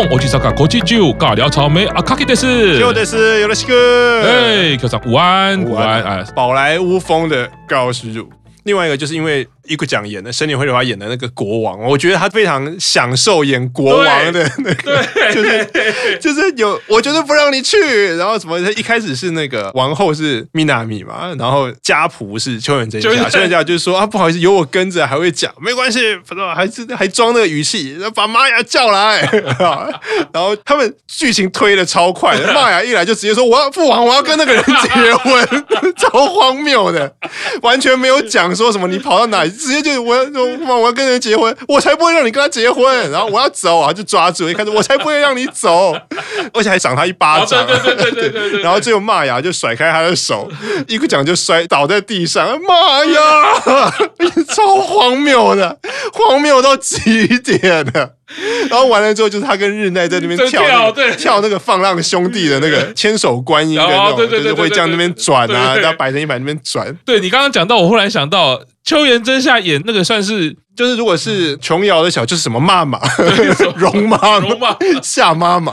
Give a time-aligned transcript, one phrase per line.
[0.00, 8.26] 动我去烧烤，国际酒尬聊草莓啊，卡基德斯，有的是，有了西哥，哎，科长午安，午安啊，宝莱坞风的高师傅。
[8.64, 9.46] 另外一个就是因为。
[9.70, 17.78] 一个讲演的森田绘梨花演的那个国王，我觉得他非常享受演国王的那个，就是就是有，我觉得不让你去。
[18.16, 18.60] 然后什么？
[18.60, 23.08] 他一开始是那个王后是米娜米嘛，然后家仆是秋元真夏。
[23.08, 29.20] 秋元真夏就是说啊，不好意思，有我跟着，还会讲，没关系，反正还是还装那个语气，把玛雅叫来。
[30.34, 35.48] 然后他们剧情推的超快，玛雅一来就直接说我要父王，我要跟那个人结婚，
[35.96, 37.14] 超荒谬的，
[37.62, 39.59] 完全没有讲说什么你跑到哪里。
[39.60, 43.10] 直接就我要我我要跟人结婚，我才不会让你跟他结婚。
[43.10, 45.94] 然后我要走啊，就抓住，一开始我才不会让你走，
[46.54, 47.66] 而且还赏他一巴掌。
[47.66, 48.62] 对对对对对对。
[48.62, 50.50] 然后最后骂牙就甩开他的手，
[50.88, 52.58] 一个讲就摔倒在地上。
[52.62, 53.92] 妈呀，
[54.48, 55.78] 超荒谬的，
[56.12, 58.14] 荒谬到极点的。
[58.70, 66.94] 然后完了之后，就是他跟日奈在那边跳，那个，跳那个放浪兄弟的那个 千手观音的那种，就是会这样那边转啊，然后摆成一排那边转。
[67.04, 68.62] 对，你刚刚讲到，我忽然想到。
[68.82, 72.98] 秋元真夏演那个算是，就是如果是琼瑶的小，就是什么妈妈、
[73.76, 75.72] 容妈容妈、夏妈妈，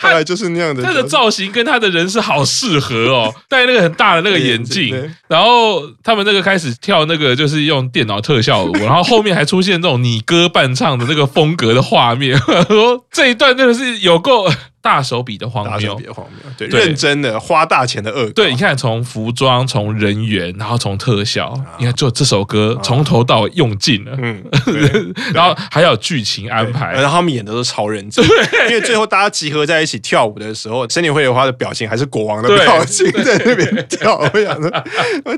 [0.00, 0.82] 大概就是那样的。
[0.82, 4.94] 她的造型跟她的人是好适合哦， 戴那个很大的那个眼镜，
[5.26, 14.48] 然后他们那个开始跳那个就是用电脑特效舞， 然后后面还出现那种你歌伴唱的那个风格的画面，说这一段真的是有够。
[14.84, 18.32] 大手笔的荒谬，大手笔的荒谬，对，认真的花大钱的恶搞。
[18.34, 24.44] 对，你看，从服装，从人员，然后从特效，你看，就这首歌从头到尾用尽了，嗯，
[25.32, 28.22] 然后还有剧情安排，然后他们演的都超认真，
[28.68, 34.70] 因为最后大家集合在一起跳舞的时候，森田绘梨花的表情还是国王的表情， 在那边跳，我想说，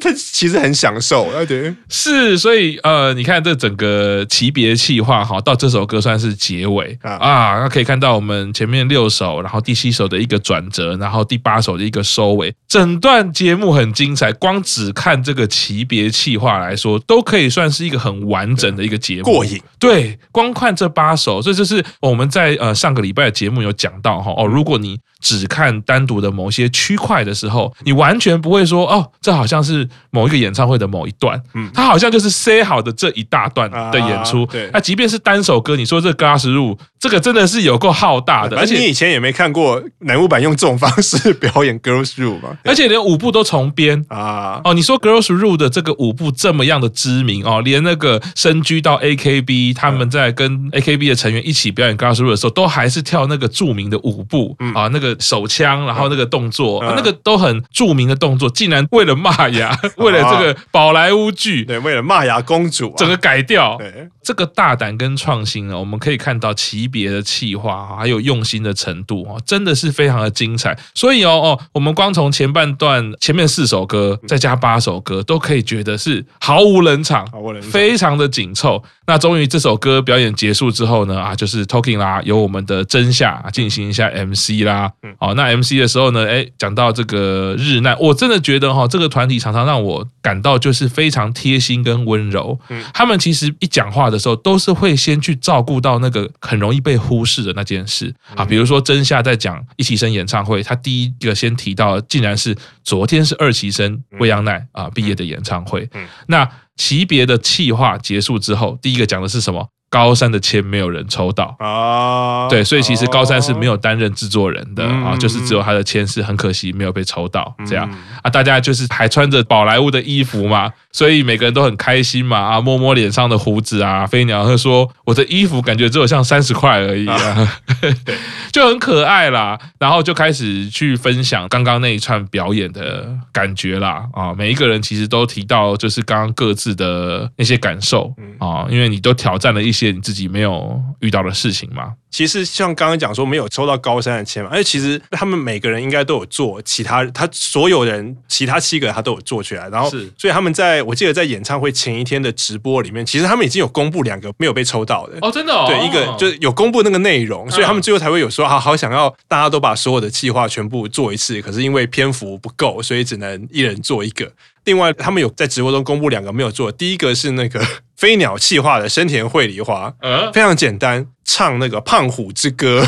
[0.00, 6.98] 他其实很享受，对，是，所以呃，你看这整个级别气化哈，到这首歌算是结尾。
[7.02, 9.35] 啊，那可以看到我们前面六首。
[9.42, 14.32] 然后第七首的一个转折，然后第八首的一个收尾，整段节目很精彩。
[14.32, 19.60] 光只看这个级别气话来说，都可以算是一个很完整的一个节目，过瘾。
[19.78, 24.98] 对，光看这八首，这就是我们在呃上个礼拜的节目有讲到哈哦，如果你。
[25.26, 34.44] 只看单独的某些区块的时候，你完全不会说哦，这好像是某一个演唱会的某一段，嗯，它好像就是塞好的这一大段的演出。
[34.44, 44.60] 啊、对，那即便是单首歌，你说这 Glass Room 这个真的是有够浩大的，而且你以前也没看过男舞版用这种方式表演 Girls Room 嘛， 而且连舞步都重编啊。
[44.62, 55.15] 哦，你说 Girls Room 的这个舞步这么样的知名哦，连那个深居到 AKB 他们在跟 AKB 的成员一起表演 Girls Room 的时候，都还是跳那个著名的舞步、嗯、啊，那个。
[55.20, 63.76] 手枪，然后那个动作，嗯、那个都很著名的动作，竟然为了玛雅， 为了这个宝莱坞剧，对，为了玛雅公主、啊，整个改掉。
[63.78, 70.76] 对，这个大胆跟创新呢，我们可以看到级别的气化还有用心的程度啊，真的是非常的精彩。
[70.94, 78.82] 所以哦哦，我们光从前半段前面四首歌，再加八首歌，都可以觉得是毫无冷场，毫无冷场，非常的紧凑。
[79.06, 84.90] 那终于这首歌表演结束之后呢，啊，就是 Talking 啦，由我们的真夏进行一下 MC 啦。
[85.18, 92.58] 好，那 MC 的时候呢，哎，讲到这个日奈，我真的觉得哈，这个团体常常让我感到就是非常贴心跟温柔。
[92.68, 98.44] 嗯，他们其实一讲话的时候，都是会先去照顾到那个很容易被忽视的那件事啊。
[98.44, 105.88] 比如说真夏在讲一期生演唱会，他第一个先提到，竟然是昨天是二期生未央奈啊毕业的演唱会。
[105.94, 106.48] 嗯，那。
[106.76, 109.66] 级别的气化结束之后，第一个讲的是什么？
[109.96, 111.56] 高山的签没有人抽到。
[111.58, 117.90] 啊，对，所以其实高山是没有担任制作人的啊，就是只有他的签是很可惜没有被抽到，这样。
[118.22, 127.58] 啊，大家就是还穿着宝莱坞的衣服嘛，所以每个人都很开心嘛啊，摸摸脸上的胡子啊，飞鸟会说我的衣服感觉只有像三十块而已啊，
[128.50, 139.92] 就很可爱啦，然后就开始去分享刚刚那一串表演的感觉啦啊，每一个人其实都提到就是刚刚各自的那些感受啊，因为你都挑战了一些。
[139.96, 141.92] 你自己没有遇到的事情吗？
[142.16, 150.10] 其实像刚刚讲说没有抽到高山的签嘛，而且其实他们每个人应该都有做，其他他所有人其他七个他都有做起来，然后是。
[150.16, 155.18] 所以他们在我记得在演唱会前一天的直播里面，其实他们已经有公布两个没有被抽到的。
[155.20, 164.32] 哦，真的哦，对，一个就是有公布那个内容，所以他们最后才会有说好好想要大家都把所有的计划全部做一次，可是因为篇幅不够，所以只能一人做一个。
[164.64, 167.62] 另外，他们有在直播中公布两个没有做，第一个是那个
[167.94, 172.84] 飞鸟气化的生田绘梨花，嗯，非常简单，唱那个胖虎之歌，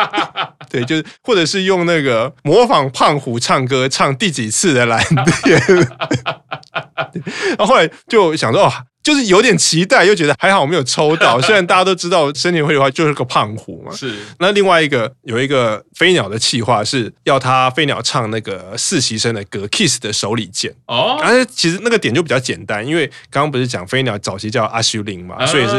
[0.70, 5.02] 对，就是或者是用那个模仿胖虎唱歌，唱第几次的蓝
[5.42, 5.58] 天，
[7.56, 11.40] 然后后来就想说，哦，就是有点期待，又觉得还好我没有抽到。
[11.42, 13.94] 虽然大家都知道森田绘梨花就是个胖虎嘛。
[13.94, 14.14] 是。
[14.38, 21.18] 那另外一个有一个飞鸟的企划是要他飞鸟唱那个四期生的歌《Kiss 的手里剑》哦。
[21.22, 25.76] 而且其实那个点就比较简单，因为刚刚不是讲飞鸟早期叫阿修林嘛，所以是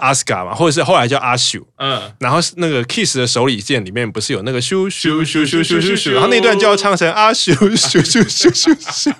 [0.00, 1.58] 阿斯卡嘛，或者是后来叫阿修。
[1.78, 2.00] 嗯。
[2.20, 9.12] 然后那个《Kiss 的手里剑》里面不是有那个咻咻咻咻咻咻咻，然后那段就要唱成阿修咻咻咻咻咻。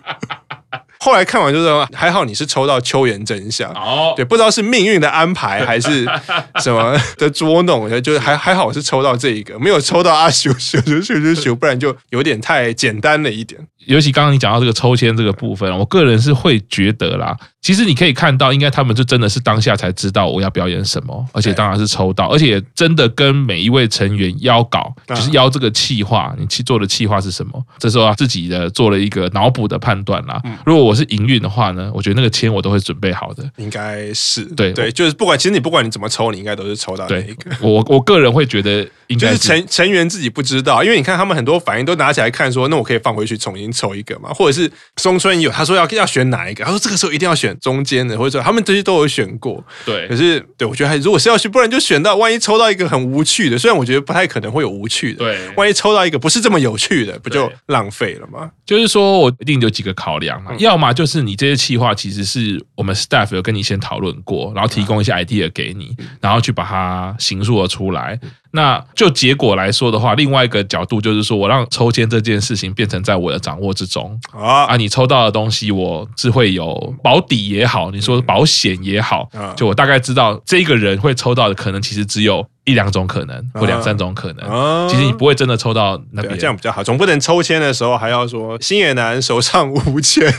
[1.02, 6.05] 后来看完就说还好你是抽到秋元真相哦，对，不知道是命运的安排还是
[6.62, 13.61] 什么的捉弄，就是还还好是抽到这一个，没有抽到阿修修修修修，不然就有点太简单了一点。
[13.87, 30.41] 尤其刚刚你讲到这个抽签这个部分，我个人是会觉得啦，其实你可以看到，应该他们就真的是当下才知道我要表演什么，而且当然是抽到，而且真的跟每一位成员邀稿，就是邀这个企划，你去做的企划是什么，这时候啊自己的做了一个脑补的判断啦。
[30.67, 37.50] 如果我是营运的话呢，我觉得那个签我都会准备好的，应该是对对，就是不管其实你不管你怎么抽，你应该都是抽到那一个。
[37.61, 43.70] 我我个人会觉得应该是，就是成成员自己不知道，因为你看他们很多反应都拿起来看说，那我可以放回去重新。
[43.73, 49.63] 抽一个嘛，或者是松村有他说要要选哪一个，他说这个时候一定要选中间的，或者说他们这些都有选过。
[49.85, 55.19] 对，可是对我觉得还如果是要选，不然就选到万一抽到一个很无趣的，虽然我觉得不太可能会有无趣的。
[55.19, 58.51] 对，万一抽到一个不是这么有趣的，不就浪费了吗？
[58.65, 68.19] 就是说我一定有几个考量嘛，要么就是你这些企划其实是我们 staff 有跟你先讨论过，然后提供一些 idea 给你，然后去把它形塑了出来。
[68.52, 74.76] 那就结果来说的话，另外一个角度就是说，我让抽签这件事情变成在我的掌握之中啊啊！
[74.76, 82.47] 你抽到的东西，我是会有保底也好，你说保险也好，就我大概知道这个人会抽到的可能其实只有。
[82.67, 86.85] 一两种可能，或两三种可能，啊、其实你不会真的抽到那边，这样比较好。
[86.85, 90.32] 总不能抽签的时候还要说星野男手上无签，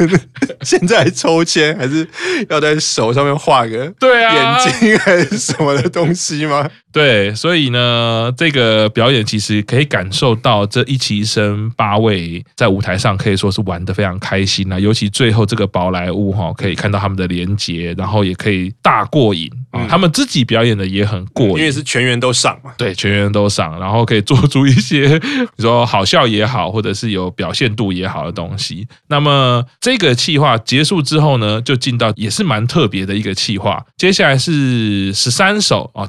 [0.62, 2.08] 现在抽签还是
[2.48, 6.70] 要在手上面画个对啊眼睛还是什么的东西吗？
[6.92, 19.50] 对，所以呢，这个表演其实可以感受到这一期生八位在舞台上可以说是玩的非常开心啊，尤其最后这个宝莱坞哈，可以看到他们的连结，然后也可以大过瘾。
[19.74, 22.74] 嗯、他们自己表演的也很过瘾，因为是全员都上嘛。
[22.78, 25.18] 对，全员都上，然后可以做出一些，
[25.56, 28.86] 你说好笑也好，或者是有表现度也好的东西。
[29.08, 33.82] 那么这个企划结束之后呢，就进到也是蛮特别的一个企划。
[33.98, 36.06] 接下来是十三首啊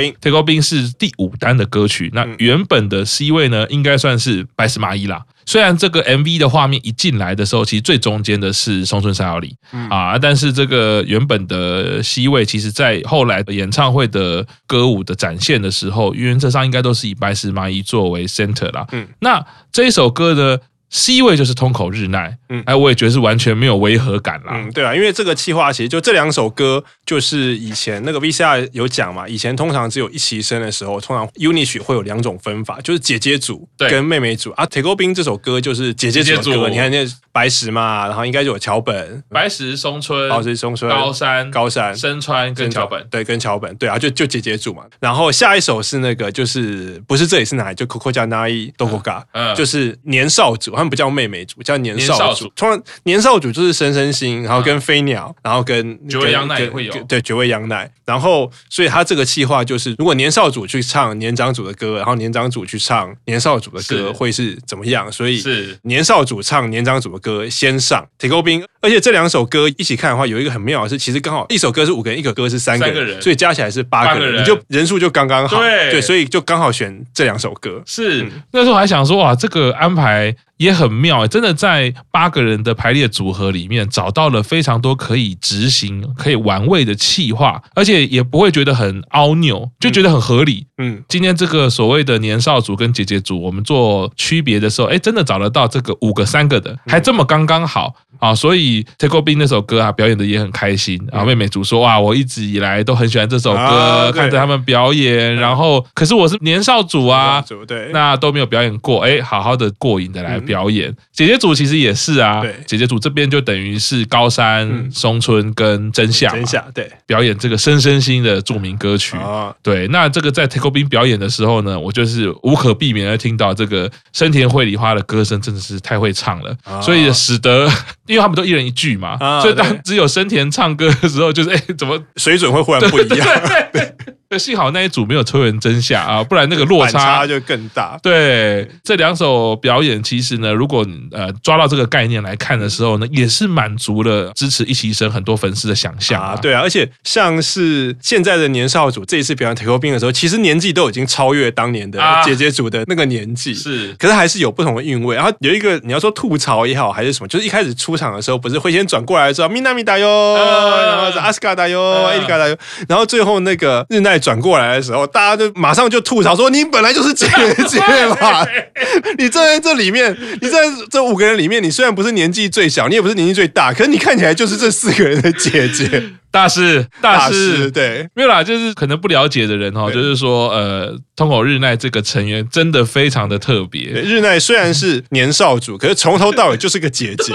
[0.00, 5.22] ，Take Take Off 是第五单的歌曲，那原本的 C 位呢，应该算是白石麻衣啦。
[5.46, 9.56] 虽然这个 MV 的画面一进来的时候，其实最中间的是松村沙友里
[9.88, 18.86] 啊，但是这个原本的 C 位，其实在后来演唱会的歌舞的展现的时候，原则上应该都是以白石麻衣作为 center 啦。
[18.92, 20.58] 嗯，那这一首歌呢
[20.90, 24.52] ？C 位就是通口日奈，嗯，哎，我也觉得是完全没有违和感啦。
[24.54, 34.50] 嗯，对啊，因为这个企划其实就这两首歌，就是以前那个 VCR 有讲嘛，以前通常只有一期生的时候，通常 UNIT 会有两种分法，就是姐姐组跟妹妹组。
[34.52, 44.82] 啊，Take Off 这首歌就是姐姐组，你看那白石嘛，然后应该就有桥本、白石、松村、白石、松村、高山、高山、深川跟桥本，对，跟桥本，对啊，就就姐姐组嘛。
[44.98, 47.74] 然后下一首是那个，就是不是这里是哪里？
[47.76, 50.74] 就 Coco 加 Nai Dokoka，嗯，就是年少组。
[50.80, 52.50] 他们不叫妹妹组，叫年少组。
[52.56, 57.90] 通常年少组就是深深星，然后跟飞鸟，然后跟绝味羊奶也会有，对，绝味羊奶。
[58.06, 65.12] 然后，所以他这个计划就是，如果年少组去唱年长组的歌，然后年长组去唱年少组的歌，会是怎么样？
[65.12, 75.60] 所以是年少组唱年长组的歌先上 Take Off，而且这两首歌一起看的话，有一个很妙的是，其实刚好一首歌是五个人，一个歌是三个人，所以加起来是八个人，你就人数就刚刚好。
[75.60, 77.80] 对，所以就刚好选这两首歌。
[77.86, 80.34] 是那时候还想说，哇，这个安排。
[80.60, 90.66] 也很妙，真的在八个人的排列组合里面找到了非常多可以执行、可以玩味的气话，而且也不会觉得很拗扭，就觉得很合理。
[90.76, 98.34] 嗯，今天这个所谓的年少组跟姐姐组，我们做区别的时候，哎，真的找得到这个五个三个的，还这么刚刚好啊！
[98.34, 101.24] 所以 Take Off 那首歌啊，表演的也很开心啊。
[101.24, 110.38] 妹妹组说哇，我一直以来都很喜欢这首歌，看着他们表演，然后可是我是年少组啊，对，那都没有表演过，哎，好好的过瘾的来。
[110.50, 110.92] 表演。
[111.12, 119.16] 姐姐组其实也是啊，对，姐姐组这边就等于是高山、松村跟真夏，真夏对，表演这个深深心的著名歌曲。
[119.16, 127.70] 啊，对，那这个在 Take Off 表演的时候呢，我就是无可避免的听到这个深田绘梨花的歌声真的是太会唱了，所以使得
[128.10, 133.26] 因为他们都一人一句嘛，所以当只有深田唱歌的时候，就是 哎，怎么水准会忽然不一样？
[134.30, 137.98] 对幸好那一组没有抽人真下啊，不然那个落差，差就更大。
[138.00, 146.36] 对，这两首表演其实呢，如果呃抓到这个概念来看的时候呢，也是满足了支持一期生很多粉丝的想象啊。
[146.36, 155.16] 对啊，而且像是现在的年少组这一次表演 TAKEOBING 的时候，其实年纪都已经超越当年的姐姐组的那个年纪，是，可是还是有不同的韵味。
[155.16, 162.56] 然后有一个你要说吐槽也好，还是什么，就是一开始出场的时候，不是会先转过来说 Minami 打哟，然后是 Asuka 打哟，Erika 打哟，
[162.88, 167.26] 然后最后那个日奈转过来的时候，大家就马上就吐槽说：“你本来就是姐
[167.68, 168.46] 姐嘛，
[169.18, 170.58] 你站在这里面，你在
[170.90, 176.02] 这五个人里面，你虽然不是年纪最小，你也不是年纪最大，可是你看起来就是这四个人的姐姐。
[176.32, 183.88] ”大师，大师，对，没有啦，就是可能不了解的人哦，就是说，呃，通口日奈这个成员真的非常的特别。
[183.90, 187.34] 日奈虽然是年少主，可是从头到尾就是个姐姐。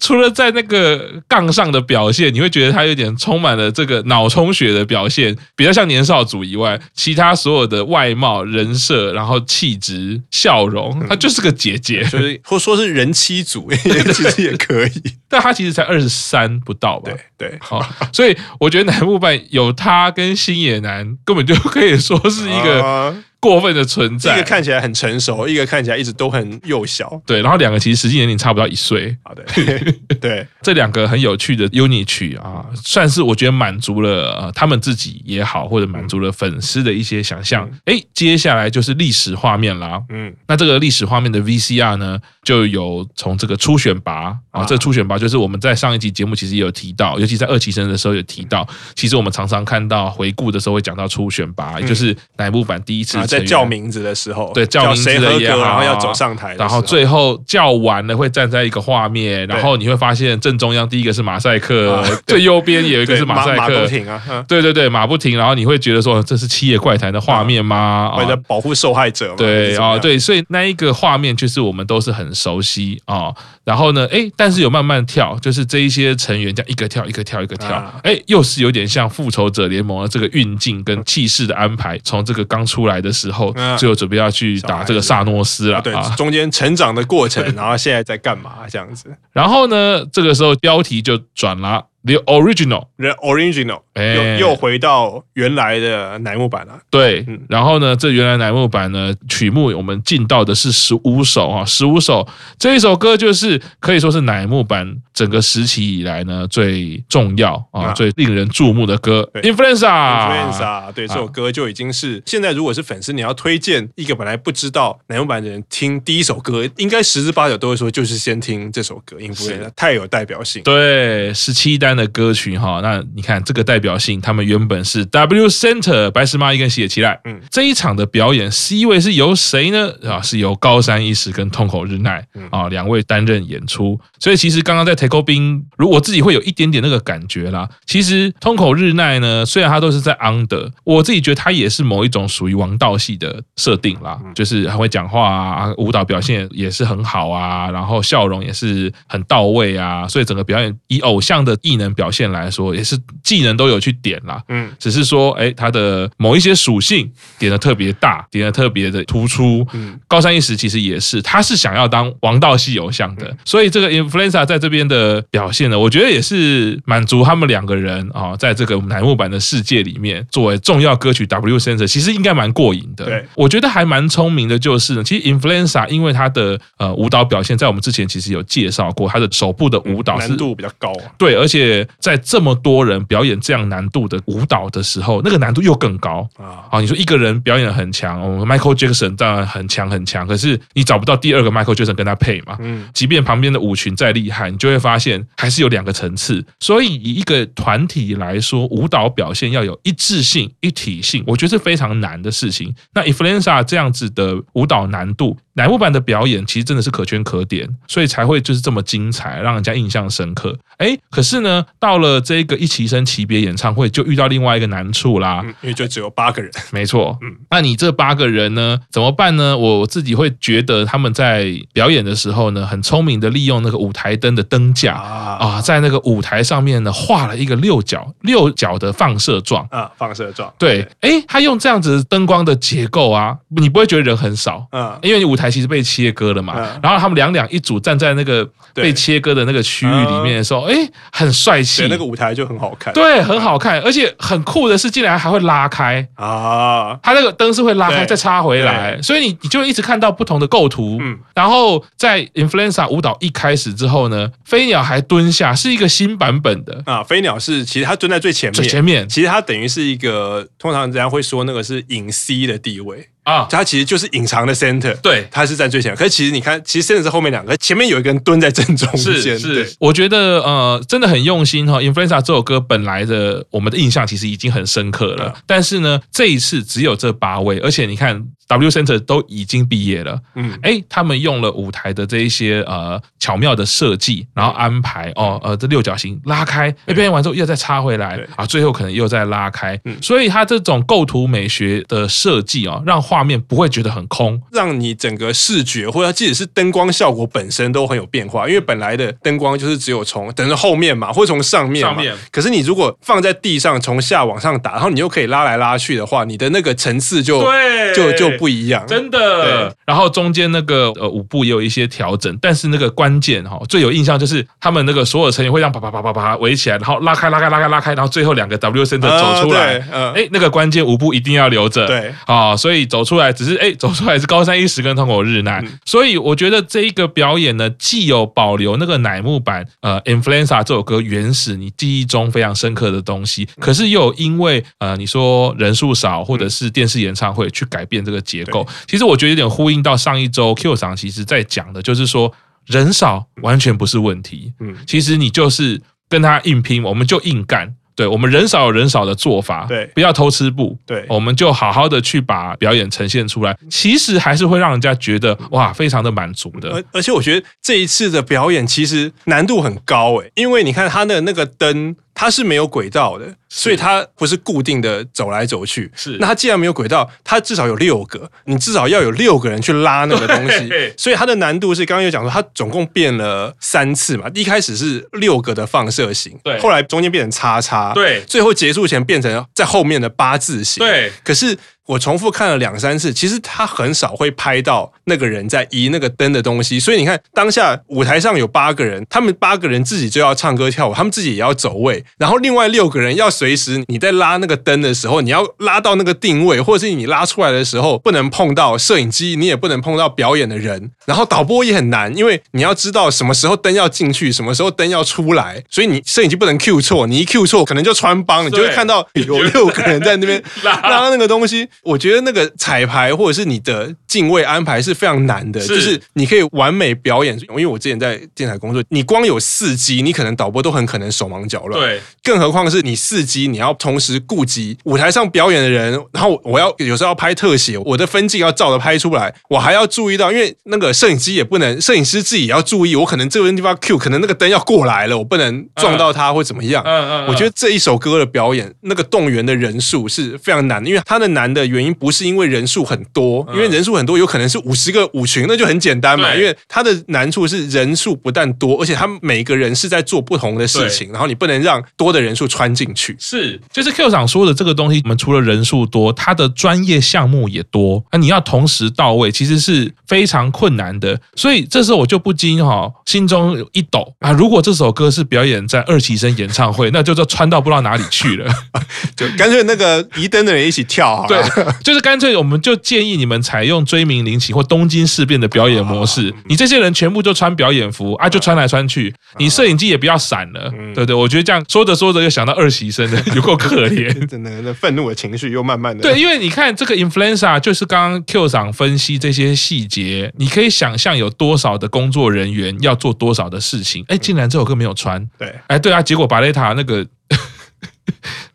[0.00, 14.90] 除了在那个杠上的表现，你会觉得他有点充满了这个脑充血的表现，比较像年少组以外，其他所有的外貌、人设，然后气质、笑容，他就是个姐姐，所以或说是人妻组，其实也可以。
[15.28, 17.10] 但他其实才二十三不到吧？
[17.36, 17.84] 对对，好。
[18.12, 23.14] 所以我觉得乃木坂有他跟星野男，根本就可以说是一个。
[23.44, 27.20] 过分的存在，一个看起来很成熟，一个看起来一直都很幼小。
[27.26, 29.14] 对，然后两个其实实际年龄差不到一岁。
[29.22, 29.44] 好的，
[30.18, 37.68] 对，这两个很有趣的 UNI 曲啊，算是我觉得满足了呃他们自己也好，或者满足了粉丝的一些想象。
[37.84, 40.00] 哎、嗯，接下来就是历史画面啦。
[40.08, 48.66] 嗯，那这个历史画面的 VCR 呢，就有从这个初选拔啊，这个初选拔就是我们在上一集节目其实也有提到，尤其在二期生的时候有提到。
[48.94, 53.18] 其实我们常常看到回顾的时候会讲到初选拔，也就是乃木坂第一次。
[53.38, 68.14] 在叫名字的时候，对，叫名字的也好，然后要走上台，然后最后叫完了会站在一个画面，然后你会发现正中央第一个是马赛克， 最右边有一个是马赛克，马不停啊，对对对，马不停，然后你会觉得说这是七夜怪谈的画面吗？
[68.18, 73.34] 为了保护受害者，对啊，对，所以那一个画面就是我们都是很熟悉啊。
[73.64, 83.54] 然后呢，哎，但是有慢慢跳，就是这一些成员这样一个跳一个跳一个跳，哎，又是有点像复仇者联盟的这个运镜跟气势的安排，从这个刚出来的时候。
[83.78, 89.16] 最后准备要去打这个萨诺斯了，对，中间成长的过程，然后现在在干嘛这样子？
[89.32, 91.86] 然后呢，这个时候标题就转了。
[92.06, 96.78] The original，The original，又又回到原来的乃木坂了。
[96.90, 102.28] 对，然后呢，这原来乃木坂呢，曲目我们进到的是十五首啊，十五首。
[102.58, 109.26] 这一首歌就是可以说是乃木坂整个时期以来呢最重要啊、最令人注目的歌。
[109.42, 120.62] Influenza，Influenza，对，这首歌就已经是现在如果是粉丝，你要推荐一个本来不知道乃木坂的人听第一首歌，应该十之八九都会说就是先听这首歌，Influenza 太有代表性。
[120.64, 129.92] 对，十七单的歌曲哈，那你看这个代表性，他们原本是 W Center 白石麻衣跟西野七濑，嗯，这一场的表演 C 位是由谁呢？
[130.04, 133.98] 啊，是由高山一实跟痛口日奈啊两位担任演出。
[134.18, 137.68] 所以其实刚刚在 TAKEOBING，如果我自己会有一点点那个感觉啦。
[137.86, 151.83] 其实通口日奈呢，虽然他都是在 under，我自己觉得他也是某一种属于王道系的设定啦，就是很会讲话啊，舞蹈表现也是很好啊，然后笑容也是很到位啊，所以整个表演以偶像的艺能。
[151.92, 159.66] 表现来说，也是技能都有去点啦，嗯，只是说，哎，他的某一些属性点的特别大，点的特别的突出。
[159.72, 173.04] 嗯，高山一时其实也是，他是想要当王道系偶像的，所以这个 Influenza 在这边的表现呢，我觉得也是满足他们两个人啊，在这个乃木坂的世界里面，作为重要歌曲 W Center，其实应该蛮过瘾的。
[173.06, 181.73] 对，我觉得还蛮聪明的，就是呢，其实 Influenza 因为他的呃舞蹈表现，在我们之前其实有介绍过，他的手部的舞蹈难度比较高，对，而且。
[181.98, 186.68] 在这么多人表演这样难度的舞蹈的时候，那个难度又更高啊！
[186.70, 192.56] 啊，你说一个人表演很强，我们 Michael Jackson 当然很强很强，可是你找不到第二个 Michael Jackson 跟他配嘛？
[192.60, 196.44] 嗯，即便旁边的舞群再厉害，你就会发现还是有两个层次。
[196.60, 202.74] 所以以一个团体来说，舞蹈表现要有一致性、一体性，我觉得是非常难的事情。
[202.92, 205.36] 那 Influenza 这样子的舞蹈难度。
[205.54, 210.56] 乃木坂的表演其实真的是可圈可点，所以才会就是这么精彩，让人家印象深刻。
[210.78, 216.50] 哎，可是呢，到了这个一期生级别演唱会，就遇到另外一个难处啦，嗯、因为就只有八个人。
[216.72, 219.56] 没错，嗯，那你这八个人呢，怎么办呢？
[219.56, 230.52] 我自己会觉得他们在表演的时候呢，很聪明的利用那个舞台灯的灯架啊，啊，在那个舞台上面呢，画了一个六角六角的放射状啊，放射状。
[230.58, 235.43] 对，哎，他用这样子灯光的结构啊，你不会觉得人很少，嗯，因为你舞台。
[235.44, 246.06] 台其实被切割了嘛，嗯、然后他们两两一组站在那个被切割的那个区域里面的时候，哎、嗯，很帅气，那个舞台就很好看，对，很好看，而且很酷的是，竟然还会拉开。
[246.14, 256.82] 啊，它那个灯是会拉开再插回来，所以你你就一直看到不同的构图，嗯，然后在 Influenza 舞蹈一开始之后呢，飞鸟还蹲下，是一个新版本的。
[256.86, 263.08] 啊，飞鸟是其实它蹲在最前面，最前面，其实它等于是一个，通常人家会说那个是隐 C 的地位。
[263.24, 265.96] 啊，它其实就是隐藏的 center，对，它是站最前。
[265.96, 269.20] 可是其实你看，其实 center 是后面两个，前面有一个人蹲在正中间。
[269.20, 271.80] 是是，我觉得呃，真的很用心哈。
[271.80, 298.46] Influenza 这首歌本来的我们的印象其实已经很深刻了，嗯、但是呢，这一次只有这八位，而且你看 W Center 都已经毕业了，嗯，哎，他们用了舞台的这一些呃巧妙的设计，然后安排哦呃这六角形拉开，哎表演完之后又再插回来啊，最后可能又再拉开，嗯、所以它这种构图美学的设计啊，让画面不会觉得很空，让你整个视觉或者即使是灯光效果本身都很有变化。
[298.46, 301.94] 因为本来的灯光就是只有从等着后面嘛，或者从上面嘛。
[301.94, 302.14] 上面。
[302.30, 307.94] 可是你如果放在地上，从下往上打，然后你又可以拉来拉去的话，你的那个层次就对。
[307.94, 309.74] 就就不一样，真的。
[309.84, 322.12] 然后中间那个呃舞步也有一些调整，但是那个关键哈，最有印象就是他们那个所有成员会让啪啪啪啪啪围起来，然后拉开拉开拉开拉开，然后最后两个 W Center 走出来，嗯，哎，那个关键舞步一定要留着，对。
[322.26, 323.72] 啊，所以走出来只是哎。
[323.84, 342.32] 走出来是高山一石跟痛口日奈，嗯、所以我觉得这一个表演呢，既有保留那个乃木坂呃《Influenza》这首歌原始你记忆中非常深刻的东西，可是又有因为呃你说人数少或者是电视演唱会去改变这个结构，其实我觉得有点呼应到上一周 Q 桑其实在讲的就是说
[342.66, 347.74] 人少完全不是问题，嗯，其实你就是跟他硬拼，我们就硬干。
[347.96, 356.70] 对，我们人少有人少的做法，对，不要偷吃步，对，我们就好好的去把表演呈现出来，其实还是会让人家觉得哇，非常的满足的。
[356.70, 361.94] 而而且我觉得这一次的表演其实难度很高诶，因为你看他的那个灯。
[362.14, 365.90] 它是没有轨道的，所以它不是固定的走来走去。
[365.96, 370.70] 是，那它既然没有轨道，它至少有六个，你至少要有六个人去拉那个东西。
[370.96, 374.30] 所以它的难度是刚刚有讲说，它总共变了三次嘛。
[374.32, 381.12] 一开始是六个的放射型，对，后来中间变成叉叉，对，最后结束前变成在后面的八字形，对。
[381.24, 381.58] 可是。
[381.86, 411.68] 我重复看了两三次，其实他很少会拍到那个人在移那个灯的东西，所以你看当下舞台上有八个人，他们八个人自己就要唱歌跳舞，他们自己也要走位，然后另外六个人要随时你在拉那个灯的时候，你要拉到那个定位，或者是你拉出来的时候不能碰到摄影机，你也不能碰到表演的人，然后导播也很难，因为你要知道什么时候灯要进去，什么时候灯要出来，所以你摄影机不能 cue 错，你一 cue 错可能就穿帮，你就会看到有六个人在那边拉那个东西。
[411.82, 417.38] 我觉得那个彩排或者是你的镜位安排是非常难的，是就是你可以完美表演。
[417.50, 421.80] 因为我之前在电台工作，你光有四机，你可能导播都很可能手忙脚乱。
[421.80, 436.82] 对，更何况是你四机，你要同时顾及舞台上表演的人，然后我要有时候要拍特写，我的分镜要照着拍出来，我还要注意到，因为那个摄影机也不能，摄影师自己也要注意，我可能这个地方 Q，可能那个灯要过来了，我不能撞到他或怎么样。
[436.84, 446.34] 嗯嗯，嗯嗯，我觉得这一首歌的表演，那个动员的人数是非常难的，因为他的难的原因不是因为人数很多，因为人数很多有可能是五十个舞群，那就很简单嘛。
[446.34, 453.16] 因为它的难处是人数不但多，而且他们每个人是在做不同的事情，然后你不能让多的人数穿进去。
[453.18, 461.20] 是，就是 Q 长说的这个东西，我们除了人数多，它的专业项目也多，那你要同时到位，其实是非常困难的。
[461.36, 464.32] 所以这时候我就不禁哈，心中一抖啊！
[464.32, 468.52] 如果这首歌是表演在二期生演唱会，那就就穿到不知道哪里去了，
[469.16, 471.28] 就干脆那个移灯的人一起跳好了。
[471.28, 486.02] 对， 就是干脆我们就建议你们采用追名林檎或东京事变的表演模式，你这些人全部就穿表演服啊，就穿来穿去，你摄影机也不要闪了，对对，我觉得这样说着说着又想到二喜生的 有够可怜，真的，那愤怒的情绪又慢慢的。
[486.02, 497.06] 对，因为你看这个 Influenza 就是刚刚 Q 桑分析这些细节，你可以想象有多少的工作人员要做多少的事情，哎，竟然这首歌没有穿，对，哎，对啊，结果巴雷塔那个。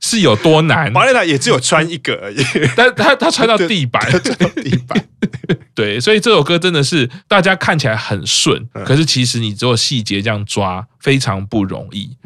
[0.10, 0.92] 是有多难？
[0.92, 2.44] 巴雷塔也只有穿一个而已，
[2.76, 5.06] 但他他穿到地板，穿到地板。
[5.76, 12.18] 对，所以这首歌真的是大家看起来很顺，可是其实你只有细节这样抓非常不容易。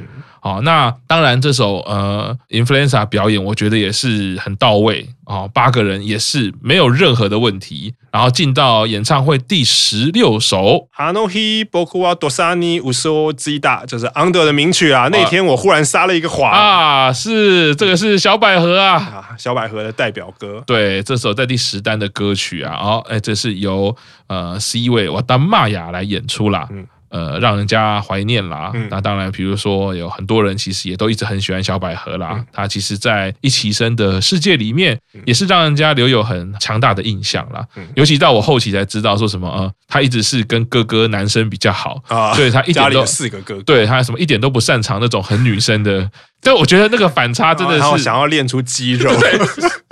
[0.42, 7.94] 好，那当然这首呃 Influenza 表演，我觉得也是很到位啊，八个人也是没有任何的问题。
[8.10, 15.08] 然后进到演唱会第十六首，あの日仆は土佐に嘘をついた，就是安德的名曲啊。
[15.12, 20.62] 那天我忽然撒了一个谎啊，是这个是小百合啊，啊，小百合的代表歌。
[20.66, 23.94] 对，这首在第十单的歌曲啊，哦，哎，这是由
[24.28, 26.66] 呃 C 位我当玛雅来演出啦。
[26.70, 28.71] 嗯 呃，让人家怀念啦。
[28.73, 32.31] 嗯、那当然，比如说有很多人其实也都一直很喜欢小百合啦。
[32.33, 37.63] 嗯、他其实，在一起生的世界里面，也是让人家留有很强大的印象啦。
[37.75, 46.09] 嗯、尤其到我后期才知道，说什么呃，他一直是跟哥哥男生比较好啊，所以他一点都四个哥哥，对他什么一点都不擅长那种很女生的。
[46.41, 49.09] 但我觉得那个反差真的是想要练出肌肉。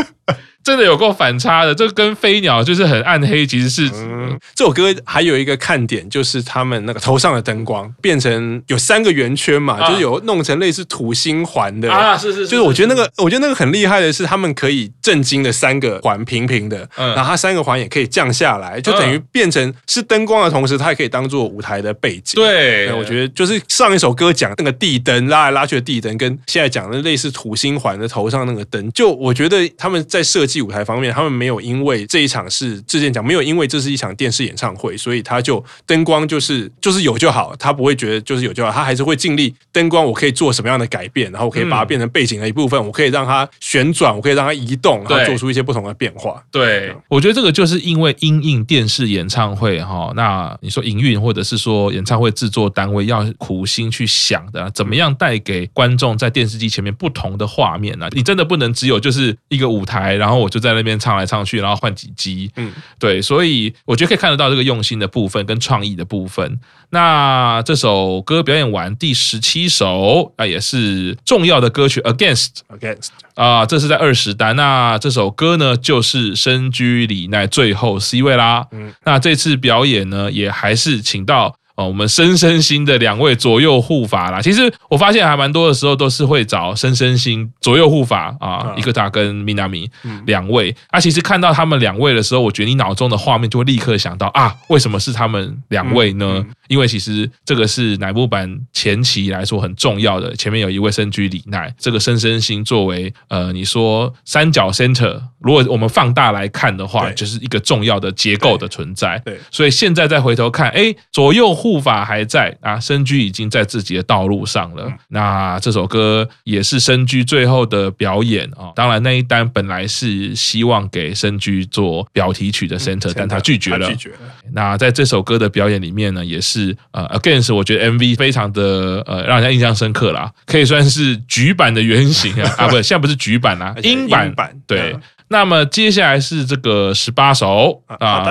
[0.63, 11.91] 真的有够反差的，这跟飞鸟就是很暗黑，其实是、嗯、这首歌还有一个看点，就是他们那个头上的灯光变成有三个圆圈嘛，啊、就是有弄成类似土星环的。
[11.91, 22.35] 啊，是是，是，就是我觉得那个，我觉得那个很厉害的是，他们可以震惊的三个环平平的，嗯，然后它三个环也可以降下来，就等于变成是灯光的同时，它也可以当做舞台的背景。
[22.35, 30.61] 对，我觉得就是上一首歌讲那个地灯拉来拉去的地灯，跟现在讲的类似土星环的头上那个灯，就我觉得他们在设计。
[30.61, 46.43] 舞台方面，他们没有因为这一场是之前讲，没有因为这是一场电视演唱会，所以他就灯光就是就是有就好，他不会觉得就是有就好，他还是会尽力灯光，我可以做什么样的改变，然后我可以把它变成背景的一部分，嗯、我可以让它旋转，我可以让它移动，然后做出一些不同的变化。
[46.51, 58.07] 对，嗯、我觉得这个就是因为因应电视演唱会哈，那你说营运或者是说演唱会制作单位要苦心去想的，怎么样带给观众在电视机前面不同的画面呢？
[58.11, 60.40] 你真的不能只有就是一个舞台，然后。
[60.41, 66.59] 我就在那边唱来唱去，然后换几机，嗯，对，所以我觉得可以看得到这个用心的部分跟创意的部分。
[66.89, 72.47] 那这首歌表演完第十七首啊，也是重要的歌曲《Against》
[72.79, 74.55] ，Against 啊，这是在二十单。
[74.55, 78.67] 那这首歌呢，就是深居里奈最后 C 位啦。
[78.71, 81.55] 嗯，那这次表演呢，也还是请到。
[81.85, 89.89] 我们深深心的两位左右护法啦，其实我发现还蛮多的时候都是会找深深心左右护法啊，伊克塔跟米娜米
[90.25, 90.75] 两位。
[90.89, 96.45] 啊，其实看到他们两位的时候，我觉得你脑中的画面就会立刻想到啊，为什么是他们两位呢？
[96.71, 109.21] 因为其实这个是乃木坂前期来说很重要的，前面有一位深居里奈，这个深深心作为呃，你说三角 center，如果我们放大来看的话，就是一个重要的结构的存在。
[109.25, 111.81] 对，所以现在再回头看，哎，左右护。
[111.81, 114.87] 法还在啊，深居已经在自己的道路上了。
[115.07, 118.71] 那这首歌也是深居最后的表演啊。
[118.75, 123.89] 当然那一单本来是希望给深居做表题曲的 center，但他拒绝了。
[123.89, 124.17] 拒绝了。
[124.53, 126.60] 那在这首歌的表演里面呢，也是
[126.91, 132.55] 呃，Against 我觉得 MV 非常的呃，让人家印象深刻啦，可以算是局版的原型啊。
[132.57, 134.95] 啊，不， 现在不是局版啦，英版版对。
[135.29, 138.21] 那么接下来是这个十八首啊，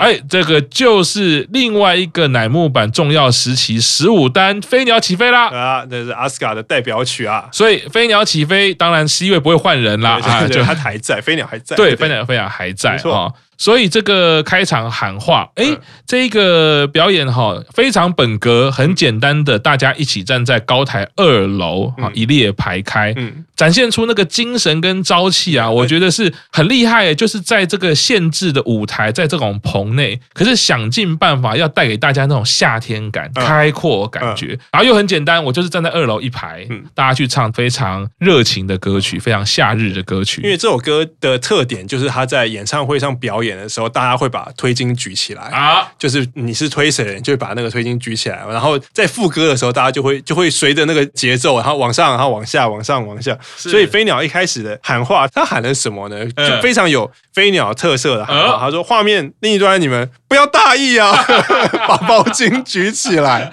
[0.00, 13.32] 哎，这个就是另外一个乃木坂重要时期十五单飞鸟起飞啦啊，这是阿斯卡的代表曲啊，所以飞鸟起飞，当然 C 位不会换人啦啊，就他还在，飞鸟还在，对，飞鸟飞鸟还在啊。
[13.58, 15.66] 所以这个开场喊话，哎，
[16.06, 23.12] 这个表演哈非常本格，很简单的，大家一起站在高台二楼啊，一列排开，
[23.56, 27.12] 展现出那个精神跟朝气啊，我觉得是很厉害。
[27.12, 40.42] 就是在这个限制的舞台，在这种棚内，可是想尽办法要带给大家那种夏天感、开阔感觉，然后又很简单，我就是站在二楼一排，大家去唱非常热情的歌曲，非常夏日的歌曲。
[40.42, 43.47] 因为这首歌的特点就是他在演唱会上表演。
[43.48, 48.44] 演的时候，大家会把推巾举起来啊，就是你是推谁就会把那个推巾举起来。
[48.48, 53.36] 然后在副歌的时候，大家就会就会随着那个节奏，然后往上，然后往下，往上，往下。
[53.56, 56.24] 所以飞鸟一开始的喊话，他喊了什么呢？
[56.36, 58.58] 就非常有飞鸟特色的喊话。
[58.58, 61.24] 他说：“画面另一端，你们不要大意啊，
[61.88, 63.50] 把包巾举起来。”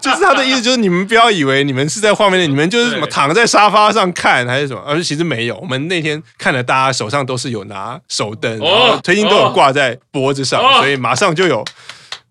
[0.00, 5.56] 就是他的意思，就是你们不要以为你们是在画面内，你们就是什么躺在沙发上看还是什么，而其实没有。
[5.56, 8.60] 我们那天看了，大家手上都是有拿手灯。
[9.02, 11.64] 推金都有挂在脖子上，所以马上就有。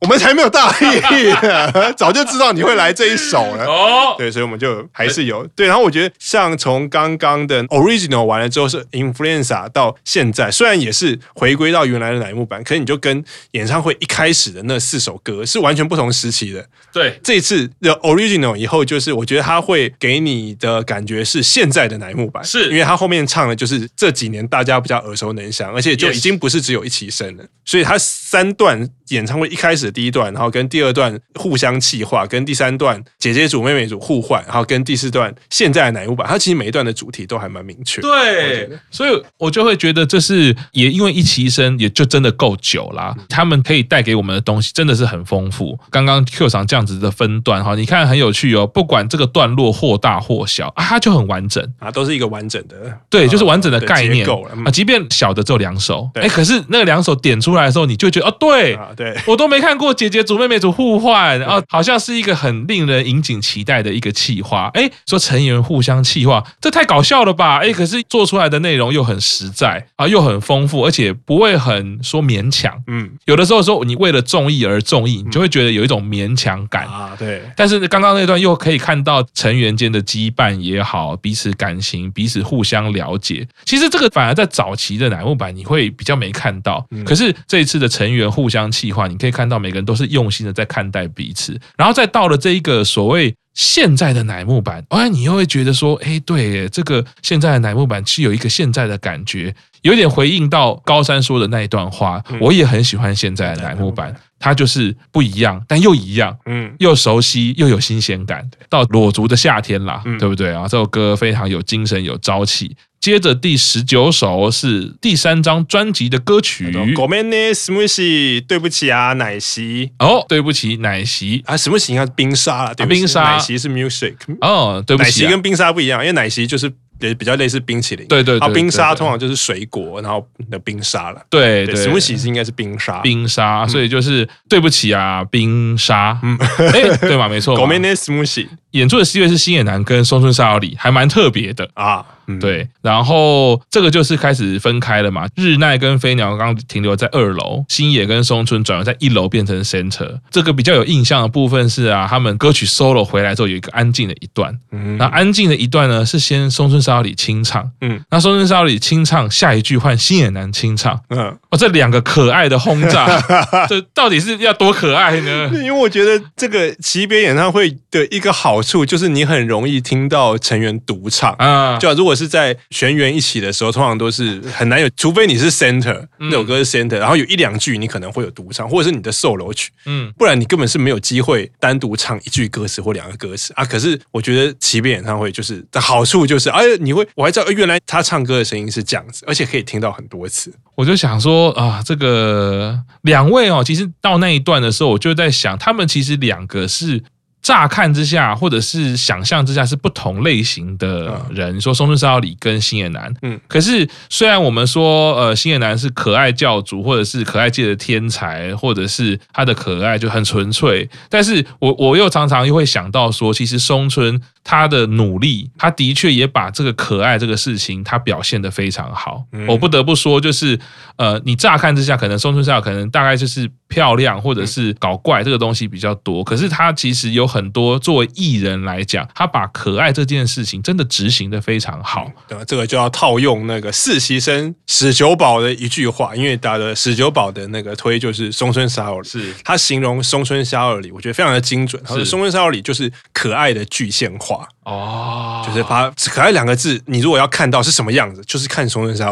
[0.02, 1.34] 我们才没有大意，
[1.98, 3.66] 早就知道你会来这一首了。
[3.66, 5.68] 哦，对，所以我们就还是有对。
[5.68, 16.66] 然后我觉得，像从刚刚的 Original 完了之后是 Influenza 到现在，虽然也是回归到原来的乃木坂，可是你就跟演唱会一开始的那四首歌是完全不同时期的。
[16.94, 29.89] 对，这一次的 Original 以后，就是我觉得他会给你的感觉是现在的乃木坂，是因为他后面唱的就是这几年大家比较耳熟能详，而且就已经不是只有一期生了，所以他三段演唱会一开始。
[29.90, 38.02] 的第一段，然后跟第二段互相气化，跟第三段姐姐组妹妹组互换，然后跟第四段现在的奶油版，它其实每一段的主题都还蛮明确。
[38.02, 45.78] 对，所以我就会觉得这是也因为一期生也就真的够久啦，他们可以带给我们的东西真的是很丰富。
[45.90, 51.66] 刚刚 Q 厂这样子的分段哈，你看很有趣哦，不管这个段落或大或小啊，它就很完整。
[51.80, 52.76] 啊，都是一个完整的，
[53.10, 54.28] 对，就是完整的概念。
[54.66, 59.18] 啊，即便小的只有两首，哎，可是那个两首点出来的时候，你就觉得哦，对，对。
[59.26, 67.58] 我都没看过姐姐组妹妹组互换，然后好像是一个很令人引颈期待的一个企划，哎，说成员互相企划，这太搞笑了吧？
[67.60, 76.86] 哎，可是做出来的内容又很实在啊，又很丰富，而且不会很说勉强，嗯，有的时候说你为了综艺而综艺，你就会觉得有一种勉强感。
[76.86, 77.42] 啊，对。
[77.56, 83.48] 但是刚刚那段又可以看到成员间的羁绊也好，彼此感情，彼此互相了解。
[83.64, 104.16] 其实这个反而在早期的乃木坂你会比较没看到，可是这一次的成员互相企划，你可以看到每个人都是用心的在看待彼此，然后再到了这一个所谓现在的乃木坂，哎，你又会觉得说，哎，对，这个现在的乃木坂是有一个现在的感觉，有点回应到高山说的那一段话，我也很喜欢现在的乃木坂。
[104.42, 108.50] 它就是不一样，但又一样，嗯，又熟悉又有新鲜感。
[108.70, 110.64] 到裸足的夏天啦，嗯、对不对啊？
[110.66, 112.74] 这首歌非常有精神，有朝气。
[113.09, 116.71] 接着第十九首是第三张专辑的歌曲。
[116.95, 118.45] ごめんね、スムシ。
[118.47, 119.91] 对不起啊，奶昔。
[119.99, 122.07] 哦，对不起，奶昔啊，什么型啊？
[122.17, 123.23] 冰沙了，对不起，冰沙。
[123.23, 124.15] 奶昔是 music。
[124.41, 126.73] 哦，对不起、啊，奶昔跟冰沙不一样，因为奶昔就是。
[127.01, 136.39] 也比较类似冰淇淋，对对对，冰沙通常就是水果，然后的冰沙了，对对，什么喜是应该是冰沙，冰沙，所以就是对不起啊，冰沙，嗯，
[136.73, 138.47] 哎，对嘛，没错，ごめんね、スムシ。
[138.71, 142.07] 演出的 C 位是星野男跟松村沙友里，还蛮特别的啊。
[142.30, 145.28] 嗯、对，然后这个就是开始分开了嘛。
[145.36, 150.20] 日奈跟飞鸟刚刚停留在二楼，星野跟松村转而在一楼变成 center。
[150.30, 154.56] 这个比较有印象的部分是啊，他们歌曲 solo 回来之后有一个安静的一段。
[154.72, 163.20] 嗯，那安静的一段呢是先松村沙里清唱，嗯，那松村沙里清唱下一句换星野男清唱，嗯，哦，这两个可爱的轰炸，
[163.68, 165.50] 这到底是要多可爱呢？
[165.54, 172.16] 因为我觉得这个级别演唱会的一个好处就是你很容易听到成员独唱啊，就如果。
[172.20, 183.64] 是在全员一起的时候，通常都是很难有，除非你是 center，那首歌是 center，然后有一两句你可能会有独唱，或者是你的 solo 曲，嗯，不然你根本是没有机会单独唱一句歌词或两个歌词啊。
[183.64, 190.54] 可是我觉得奇兵演唱会就是的好处就是，哎，你会我还知道原来他唱歌的声音是这样子，而且可以听到很多次。
[190.76, 197.02] 我就想说啊，这个两位哦，其实到那一段的时候，我就在想，他们其实两个是。
[197.42, 201.56] 乍看之下，或者是想象之下，是不同类型的人。
[201.58, 219.24] 嗯、说松村沙友里跟星野男，嗯，可是虽然我们说，呃，星野男是可爱教主，或者是可爱界的天才，或者是他的可爱就很纯粹，但是我我又常常又会想到说，其实松村他的努力，他的确也把这个可爱这个事情，他表现的非常好。
[219.32, 220.60] 嗯、我不得不说，就是
[220.98, 227.30] 呃，你乍看之下，可能松村沙友可能大概就是漂亮，或者是搞怪这个东西比较多，可是他其实有。
[227.30, 232.12] 很多作为艺人来讲，他把可爱这件事情真的执行的非常好。
[232.28, 241.80] 对，这个就要套用那个实习生史久保的一句话，因为打的史久保的那个推就是松村沙尔里，是他形容松村沙尔里，我觉得非常的精准。
[241.86, 249.10] 他说松村沙尔里就是可爱的具现化哦，就是把可爱两个字，你如果要看到是什么样子，就是看松村沙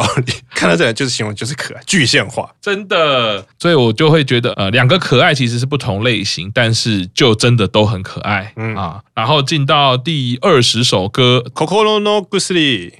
[0.54, 3.46] 看到这个就是形容就是可爱具象化，真的。
[3.60, 8.76] 所以我就会觉得，呃，两个可爱其实是不同类型，但是就真的都很可爱，嗯。
[8.76, 9.02] 啊。
[9.16, 12.40] 然后进到第二十首歌《心の薬》，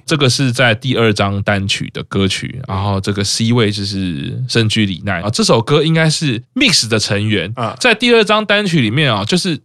[0.04, 5.20] 这个是在第二张单曲的歌曲，然后这个 C 位就是深居里奈。
[5.20, 5.30] 啊。
[5.30, 7.52] 这首歌应该是 Mix 的成员。
[7.54, 9.60] 啊，在第二张单曲里面啊，就是。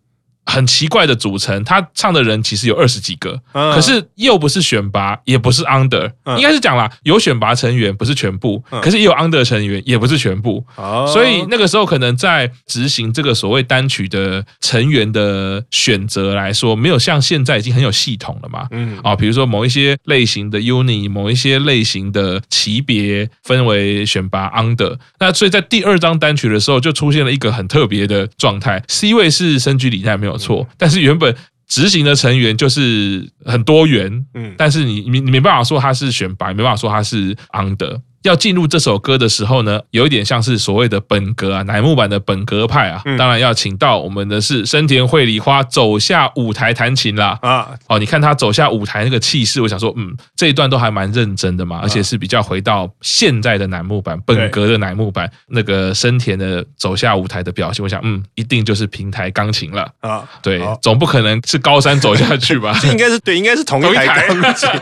[0.45, 10.63] 很奇怪的组成，他唱的人其实有二十几个，可是又不是选拔，也不是 under，应该是讲啦，有选拔成员，不是全部，可是也有 under 成员，也不是全部，
[11.07, 30.32] 所以那个时候可能在执行这个所谓单曲的成员的选择来说，没有像现在已经很有系统了嘛，嗯，啊，比如说某一些类型的 uni，某一些类型的级别分为选拔 under，那所以在第二张单曲的时候就出现了一个很特别的状态，C 位是深居里奈没有。
[30.37, 31.35] 错，但是原本
[31.67, 47.69] 执行的成员就是很多元，嗯，但是你你你没办法说他是选白，没办法说他是 under，要进入这首歌的时候呢，有一点像是所谓的本格啊，乃木坂的本格派啊，当然要请到我们的是生田绘梨花走下舞台弹琴啦啊！
[47.87, 60.23] 哦，你看他走下舞台那个气势，我想说，嗯，这一段都还蛮认真的嘛，而且是比较回到现在的乃木坂本格的乃木坂那个生田的走下舞台的表现，我想，嗯，一定就是平台钢琴了啊！
[60.41, 62.77] 对，总不可能是高山走下去吧？
[62.81, 64.69] 这 应该是对，应该是同一台钢琴。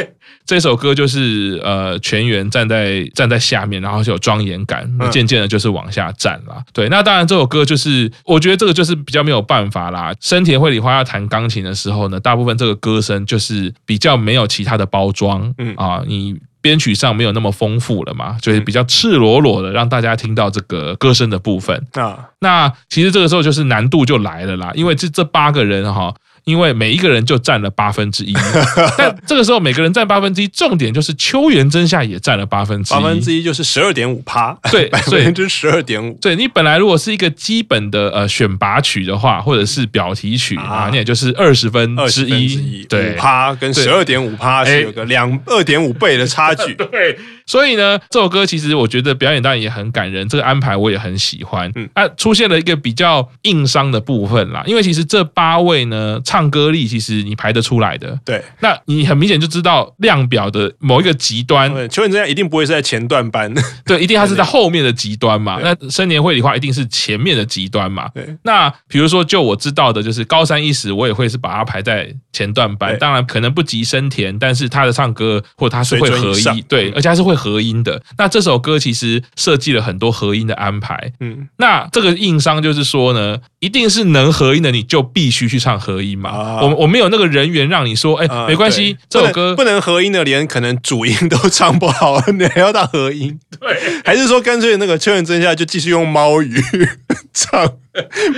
[0.46, 6.62] 这首歌就是呃，全员站在站在下面，然后就有庄严感，渐渐的就是往下站了。
[6.72, 10.12] 对，那当然这首歌就是，我觉得这个就是比较没有办法啦。
[10.20, 22.28] 生田绘里花要弹钢琴的时候呢，大部分这个歌声就是比较没有其他的包装，嗯啊，你编曲上没有那么丰富了嘛，就是比较赤裸裸的让大家听到这个歌声的部分啊。
[22.40, 26.14] 那其实这个时候就是难度就来了啦，因为这这八个人哈。
[26.44, 28.32] 因为每一个人就占了八分之一，
[28.96, 36.18] 但这个时候每个人占八分之一，重点就是秋元真夏也占了八分之一，八分之一就是十二点五趴，对， 百分之十二点五。
[36.20, 47.18] 对，你本来如果是一个基本的呃选拔曲的话，或者是表题曲啊，那也就是二十分之一，对，五趴跟十二点五趴是有个两 二点五倍的差距，对。
[47.50, 51.68] 所以呢，这首歌其实我觉得表演当然也很感人，这个安排我也很喜欢。
[51.74, 58.16] 嗯，啊，出现了一个比较硬伤的部分啦，因为其实这八位呢，唱歌力其实你排得出来的。
[58.24, 63.52] 对，那你很明显就知道量表的某一个极端，秋元真夏一定不会是在前段班，
[63.84, 65.58] 对，一定他是在后面的极端嘛。
[65.60, 68.08] 那生田绘梨花一定是前面的极端嘛。
[68.14, 77.39] 对，那比如说就我知道的，就是高山一实，我也会是把它排在前段班，当然可能不及生田，但是他的唱歌或者他是会合一，对，而且他是会。
[77.40, 86.30] 合音的，那这首歌其实设计了很多合音的安排，嗯，那这个硬伤就是说呢，一定是能合音的，你就必须去唱合音嘛。
[86.30, 93.38] 啊、我我没有那个人员让你说，哎、欸，没关系，这首歌不能合音的，连可能主音都唱不好， 你还要到合音？
[93.58, 96.60] 对，还是说干脆那个确认真夏就继续用猫语
[97.32, 97.72] 唱？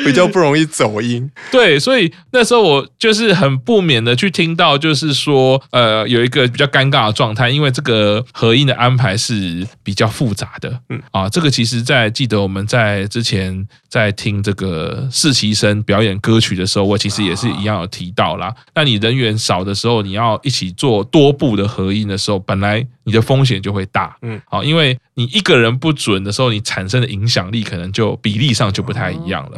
[0.06, 11.02] 比较不容易走音，对，所以那时候我就是很不免的去听到，就是说，呃，有一个比较尴尬的状态，因为这个合音的安排是比较复杂的，嗯。
[11.11, 18.55] 啊，这个其实，在记得我们在之前在听这个实习生表演歌曲的时候，我其实也是一样有提到啦。
[18.74, 29.48] 那你人员少的时候，你要一起做多部的合音的时候，本来你的风险就会大，嗯，好，因为你一个人不准的时候，你产生的影响力可能就比例上就不太一样。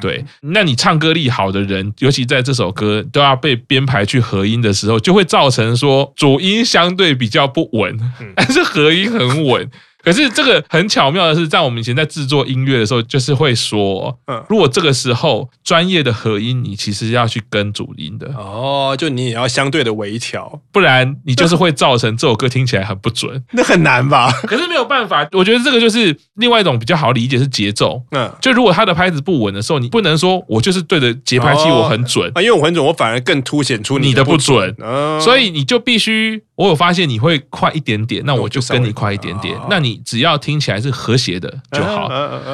[0.00, 7.98] 对，那你唱歌力好的人，尤其在这首歌都要被编排去合音的时候，就会造成说主音相对比较不稳，
[8.34, 9.70] 但是合音很稳。
[10.02, 18.28] 可是这个很巧妙的是，在我们以前在制作音乐的时候，就是会说，嗯，如果这个时候专业的合音，你其实要去跟主音的。
[18.36, 24.30] 哦，就你也要相对的微调，不然你就是会造成这首歌听起来很不准，那很难吧？
[24.46, 32.30] 可是没有办法，我觉得这个就是另外一种比较好理解是节奏，嗯，就如果他的拍子不稳的时候，你不能说我就是对着节拍器我很准。
[32.34, 34.74] 啊，因为我很准，我反而更凸显出你的不准，
[35.20, 39.98] 所以你就必须，我有发现你会快一点点，那我就跟你快一点点，那你。
[40.10, 42.06] 只要听起来是和谐的就好，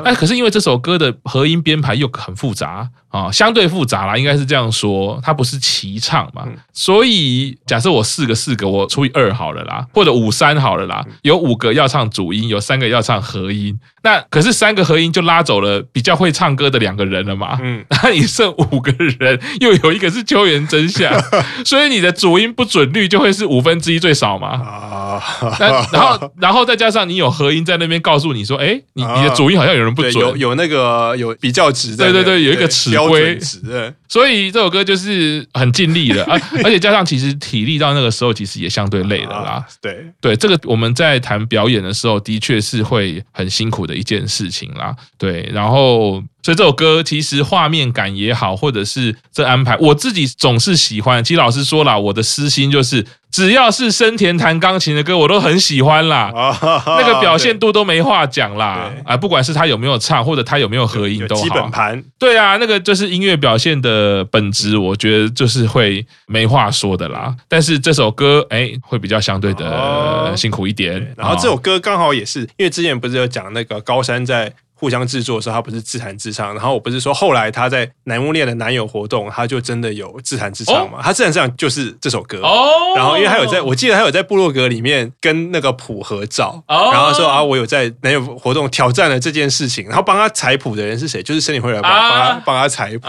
[0.04, 21.12] 哎，可是因为这首歌的和音编排又很复杂啊，相对复杂啦，应该是这样说，它不是齐唱嘛，所以假设我四个四个，我除以二好了啦，或者五三好了啦，有五个要唱主音，有三个要唱和音，那可是三个和音就拉走了比较会唱歌的两个人了嘛，嗯， 那你剩五个人，又有一个是秋元真相，
[21.66, 25.22] 所以你的主音不准率就会是五分之一最少嘛，啊，
[25.60, 27.26] 那然后然后再加上你有。
[27.26, 33.94] 有合音在那边告诉你说：“哎，你你的主音好像有人不准，有有那个有比较值的，对对对，有一个尺规值。
[34.08, 39.66] 所以这首歌就是很尽力了 啊，而且加上其实体力到那个时候其实也相对累了啦。
[39.80, 44.94] 对对，这个我们在谈表演的时候，的确是会很辛苦的一件事情啦。
[45.18, 51.24] 对，然后。”所以这首歌其实画面感也好，或者是这安排，我自己总是喜欢。
[51.24, 56.30] 其实老实说了，我的私心就是，只要是深田弹钢琴的歌，我都很喜欢啦。
[56.86, 58.92] 那个表现度都没话讲啦。
[59.04, 61.42] 啊，不管是他有没有唱，或者他有没有合音都好。
[61.42, 62.00] 基本盘。
[62.16, 67.34] 对啊，那个就是音乐表现的本质，我觉得就是会没话说的啦。
[67.48, 71.12] 但是这首歌，哎，会比较相对的辛苦一点。
[71.16, 74.52] 然后这首歌刚好也是，因为之前不是有讲那个高山在。
[74.78, 76.54] 互相制作的时候，他不是自弹自唱。
[76.54, 80.98] 然后我不是说后来他在南木恋的男友活动，他就真的有自弹自唱嘛？
[81.02, 82.40] 他自弹自唱就是这首歌。
[82.42, 89.86] 哦然后因为他有在，我记得他有在部落格里面跟那个谱合照，哦然后说啊，我有在男友活动挑战了这件事情。
[89.86, 91.22] 然后帮他采谱的人是谁？
[91.22, 93.06] 就是森林会来帮帮他帮他采谱。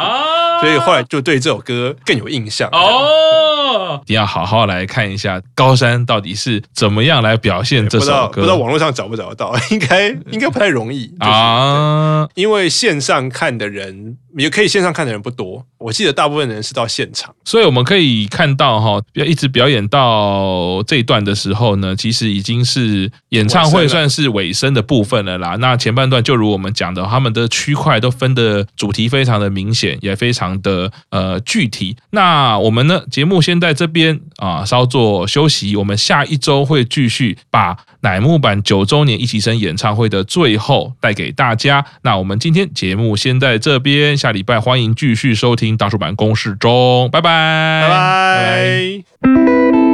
[0.62, 2.68] 所以后来就对这首歌更有印象。
[2.72, 8.34] 哦，哦，一定要好好来看一下高山到底是怎么样来表现这首歌。
[8.34, 9.56] 不知道网络上找不找得到？
[9.70, 14.18] 应该应该不太容易、就是、啊，因为线上看的人。
[14.38, 25.56] 也可以线上看的人不多，我记得大部分人是到现场，所以我们可以看到哈，要一直表演到这一段的时候呢，其实已经是演唱会算是尾声的部分了啦。
[25.56, 31.96] 那前半段就如我们讲的，他们的区块都分的主题非常的明显，也非常的呃具体。
[32.12, 37.76] 那我们呢，节目先在这边啊稍作休息，我们下一周会继续把
[38.08, 41.84] 乃木坂九周年一起生演唱会的最后带给大家。
[42.04, 44.16] 那我们今天节目先在这边。
[44.16, 47.90] 下礼拜欢迎继续收听大叔坂工事中，拜拜。
[47.90, 49.87] 拜拜。